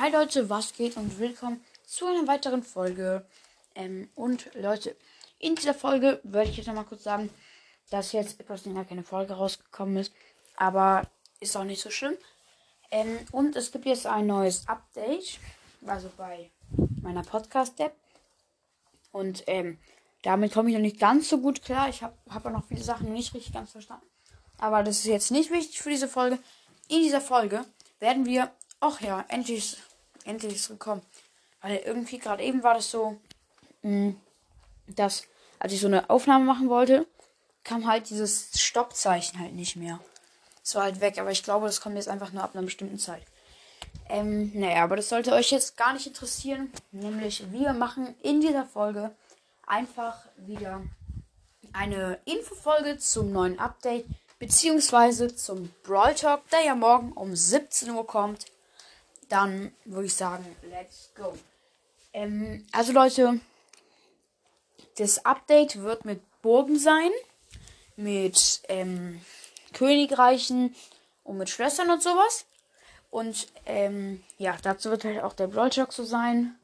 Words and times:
Hi 0.00 0.12
Leute, 0.12 0.48
was 0.48 0.74
geht 0.74 0.96
und 0.96 1.18
willkommen 1.18 1.60
zu 1.84 2.06
einer 2.06 2.28
weiteren 2.28 2.62
Folge. 2.62 3.26
Ähm, 3.74 4.08
und 4.14 4.48
Leute, 4.54 4.94
in 5.40 5.56
dieser 5.56 5.74
Folge 5.74 6.20
würde 6.22 6.48
ich 6.48 6.56
jetzt 6.56 6.66
nochmal 6.68 6.84
kurz 6.84 7.02
sagen, 7.02 7.30
dass 7.90 8.12
jetzt 8.12 8.38
etwas 8.38 8.64
länger 8.64 8.84
keine 8.84 9.02
Folge 9.02 9.32
rausgekommen 9.32 9.96
ist. 9.96 10.12
Aber 10.56 11.02
ist 11.40 11.56
auch 11.56 11.64
nicht 11.64 11.82
so 11.82 11.90
schlimm. 11.90 12.14
Ähm, 12.92 13.18
und 13.32 13.56
es 13.56 13.72
gibt 13.72 13.86
jetzt 13.86 14.06
ein 14.06 14.28
neues 14.28 14.68
Update. 14.68 15.40
Also 15.84 16.12
bei 16.16 16.52
meiner 17.02 17.22
Podcast-App. 17.22 17.96
Und 19.10 19.42
ähm, 19.48 19.78
damit 20.22 20.52
komme 20.52 20.68
ich 20.68 20.76
noch 20.76 20.82
nicht 20.82 21.00
ganz 21.00 21.28
so 21.28 21.38
gut 21.38 21.64
klar. 21.64 21.88
Ich 21.88 22.04
habe 22.04 22.16
hab 22.30 22.46
auch 22.46 22.52
noch 22.52 22.68
viele 22.68 22.84
Sachen 22.84 23.12
nicht 23.12 23.34
richtig 23.34 23.52
ganz 23.52 23.72
verstanden. 23.72 24.06
Aber 24.58 24.84
das 24.84 24.98
ist 24.98 25.06
jetzt 25.06 25.32
nicht 25.32 25.50
wichtig 25.50 25.80
für 25.82 25.90
diese 25.90 26.06
Folge. 26.06 26.38
In 26.86 27.02
dieser 27.02 27.20
Folge 27.20 27.64
werden 27.98 28.26
wir. 28.26 28.52
Ach 28.80 29.00
ja, 29.00 29.24
endlich, 29.26 29.76
endlich 30.24 30.54
ist 30.54 30.62
es 30.62 30.68
gekommen. 30.68 31.02
Weil 31.60 31.78
irgendwie 31.78 32.18
gerade 32.18 32.42
eben 32.42 32.62
war 32.62 32.74
das 32.74 32.90
so, 32.90 33.18
mh, 33.82 34.14
dass 34.86 35.24
als 35.58 35.72
ich 35.72 35.80
so 35.80 35.86
eine 35.86 36.08
Aufnahme 36.08 36.44
machen 36.44 36.68
wollte, 36.68 37.06
kam 37.64 37.86
halt 37.86 38.10
dieses 38.10 38.50
Stoppzeichen 38.60 39.38
halt 39.40 39.54
nicht 39.54 39.76
mehr. 39.76 40.00
Es 40.62 40.74
war 40.74 40.84
halt 40.84 41.00
weg, 41.00 41.18
aber 41.18 41.30
ich 41.30 41.42
glaube, 41.42 41.66
das 41.66 41.80
kommt 41.80 41.96
jetzt 41.96 42.08
einfach 42.08 42.32
nur 42.32 42.42
ab 42.42 42.54
einer 42.54 42.64
bestimmten 42.64 42.98
Zeit. 42.98 43.22
Ähm, 44.08 44.52
naja, 44.54 44.84
aber 44.84 44.96
das 44.96 45.08
sollte 45.08 45.32
euch 45.32 45.50
jetzt 45.50 45.76
gar 45.76 45.92
nicht 45.92 46.06
interessieren. 46.06 46.72
Nämlich, 46.92 47.50
wir 47.52 47.72
machen 47.72 48.14
in 48.22 48.40
dieser 48.40 48.64
Folge 48.64 49.10
einfach 49.66 50.16
wieder 50.36 50.82
eine 51.72 52.18
Infofolge 52.24 52.98
zum 52.98 53.32
neuen 53.32 53.58
Update, 53.58 54.06
beziehungsweise 54.38 55.34
zum 55.34 55.70
Brawl 55.82 56.14
Talk, 56.14 56.48
der 56.50 56.64
ja 56.64 56.74
morgen 56.74 57.12
um 57.12 57.34
17 57.36 57.90
Uhr 57.90 58.06
kommt. 58.06 58.46
Dann 59.28 59.72
würde 59.84 60.06
ich 60.06 60.14
sagen, 60.14 60.44
let's 60.70 61.10
go. 61.14 61.36
Ähm, 62.12 62.66
also 62.72 62.92
Leute, 62.92 63.40
das 64.96 65.24
Update 65.24 65.82
wird 65.82 66.04
mit 66.04 66.20
Burgen 66.42 66.78
sein, 66.78 67.10
mit 67.96 68.62
ähm, 68.68 69.20
Königreichen 69.72 70.74
und 71.24 71.38
mit 71.38 71.50
Schlössern 71.50 71.90
und 71.90 72.02
sowas. 72.02 72.46
Und 73.10 73.48
ähm, 73.66 74.22
ja, 74.38 74.56
dazu 74.62 74.90
wird 74.90 75.04
halt 75.04 75.22
auch 75.22 75.32
der 75.32 75.46
Brawl 75.46 75.70
Talk 75.70 75.92
so 75.92 76.04
sein. 76.04 76.56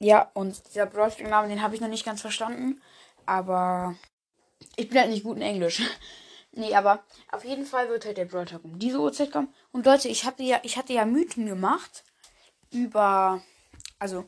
Ja, 0.00 0.30
und 0.34 0.62
dieser 0.68 0.86
Brawl 0.86 1.10
Talk-Name, 1.10 1.48
den 1.48 1.62
habe 1.62 1.74
ich 1.74 1.80
noch 1.80 1.88
nicht 1.88 2.04
ganz 2.04 2.20
verstanden. 2.20 2.80
Aber 3.26 3.96
ich 4.76 4.88
bin 4.88 4.98
halt 4.98 5.10
nicht 5.10 5.24
gut 5.24 5.36
in 5.36 5.42
Englisch. 5.42 5.82
nee, 6.52 6.74
aber 6.74 7.02
auf 7.30 7.44
jeden 7.44 7.64
Fall 7.64 7.88
wird 7.88 8.04
halt 8.04 8.16
der 8.16 8.24
Brawl 8.24 8.46
Talk 8.46 8.64
um 8.64 8.78
diese 8.78 9.00
Uhrzeit 9.00 9.32
kommen. 9.32 9.52
Und 9.72 9.86
Leute, 9.86 10.08
ich 10.08 10.24
hatte 10.24 10.42
ja, 10.42 10.60
ich 10.62 10.76
hatte 10.76 10.92
ja 10.92 11.04
Mythen 11.04 11.46
gemacht 11.46 12.04
über, 12.70 13.42
also 13.98 14.24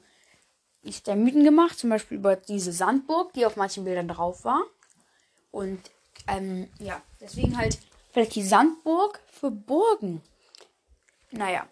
ich 0.82 0.98
hatte 0.98 1.10
ja 1.10 1.16
Mythen 1.16 1.44
gemacht, 1.44 1.78
zum 1.78 1.90
Beispiel 1.90 2.18
über 2.18 2.36
diese 2.36 2.72
Sandburg, 2.72 3.32
die 3.34 3.44
auf 3.44 3.56
manchen 3.56 3.84
Bildern 3.84 4.08
drauf 4.08 4.44
war. 4.44 4.64
Und 5.50 5.80
ähm, 6.26 6.68
ja, 6.78 7.02
deswegen 7.20 7.56
halt 7.56 7.78
vielleicht 8.12 8.34
die 8.34 8.42
Sandburg 8.42 9.20
für 9.30 9.50
Burgen. 9.50 10.22
Naja, 11.30 11.66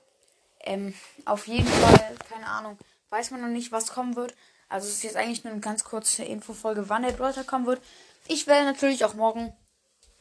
ähm, 0.61 0.95
auf 1.25 1.47
jeden 1.47 1.67
Fall, 1.67 2.17
keine 2.29 2.47
Ahnung, 2.47 2.79
weiß 3.11 3.31
man 3.31 3.41
noch 3.41 3.49
nicht, 3.49 3.73
was 3.73 3.93
kommen 3.93 4.17
wird. 4.17 4.35
Also 4.69 4.89
es 4.89 4.95
ist 4.97 5.03
jetzt 5.05 5.17
eigentlich 5.17 5.45
nur 5.45 5.53
eine 5.53 5.63
ganz 5.63 5.85
kurze 5.85 6.25
Infofolge, 6.25 6.89
wann 6.89 7.03
der 7.03 7.13
Brawler 7.13 7.45
kommen 7.45 7.67
wird. 7.67 7.81
Ich 8.27 8.47
werde 8.47 8.67
natürlich 8.67 9.05
auch 9.05 9.15
morgen 9.15 9.55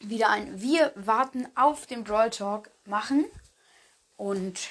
wieder 0.00 0.30
ein 0.30 0.60
Wir 0.60 0.92
warten 0.94 1.48
auf 1.54 1.86
den 1.86 2.04
Brawl 2.04 2.30
Talk 2.30 2.70
machen. 2.84 3.24
Und 4.16 4.68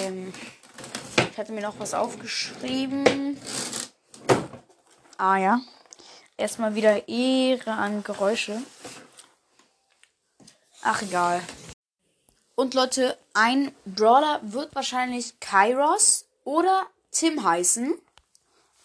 ähm, 0.00 0.32
ich 1.30 1.38
hatte 1.38 1.52
mir 1.52 1.62
noch 1.62 1.78
was 1.78 1.94
aufgeschrieben. 1.94 3.38
Ah 5.18 5.36
ja. 5.36 5.60
Erstmal 6.36 6.74
wieder 6.74 7.08
Ehre 7.08 7.72
an 7.72 8.02
Geräusche. 8.02 8.62
Ach 10.82 11.02
egal. 11.02 11.42
Und 12.54 12.74
Leute, 12.74 13.18
ein 13.34 13.72
Brawler 13.84 14.40
wird 14.42 14.74
wahrscheinlich 14.74 15.40
Kairos 15.40 16.26
oder 16.44 16.86
Tim 17.10 17.42
heißen. 17.42 17.94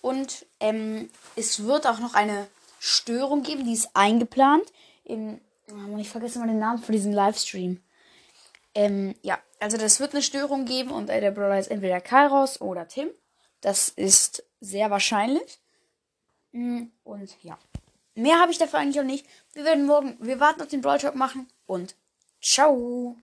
Und 0.02 0.46
ähm, 0.60 1.10
es 1.36 1.64
wird 1.64 1.88
auch 1.88 2.00
noch 2.00 2.14
eine 2.14 2.48
Störung 2.80 3.44
geben, 3.44 3.66
die 3.66 3.74
ist 3.74 3.90
eingeplant. 3.94 4.72
In, 5.04 5.42
oh, 5.72 5.98
ich 5.98 6.10
vergesse 6.10 6.40
mal 6.40 6.48
den 6.48 6.60
Namen 6.60 6.82
für 6.82 6.92
diesen 6.92 7.14
Livestream. 7.14 7.82
Ähm, 8.74 9.16
ja, 9.22 9.40
also 9.60 9.78
das 9.78 10.00
wird 10.00 10.14
eine 10.14 10.24
Störung 10.24 10.66
geben 10.66 10.92
und 10.92 11.10
der 11.10 11.32
Brawler 11.32 11.60
ist 11.60 11.70
entweder 11.70 12.02
Kairos 12.02 12.62
oder 12.62 12.88
Tim. 12.88 13.10
Das 13.60 13.90
ist 13.90 14.44
sehr 14.60 14.90
wahrscheinlich. 14.90 15.60
Mm, 16.52 16.86
und 17.04 17.44
ja. 17.44 17.58
Mehr 18.16 18.40
habe 18.40 18.52
ich 18.52 18.58
dafür 18.58 18.80
eigentlich 18.80 19.00
auch 19.00 19.06
nicht. 19.06 19.26
Wir 19.54 19.64
werden 19.64 19.86
morgen, 19.86 20.18
wir 20.20 20.40
warten 20.40 20.62
auf 20.62 20.68
den 20.68 20.82
Brawl 20.82 21.00
Talk 21.00 21.16
machen 21.16 21.48
und 21.66 21.96
ciao. 22.42 23.18